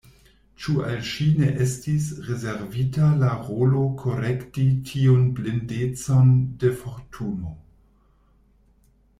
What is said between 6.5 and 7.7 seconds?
de Fortuno.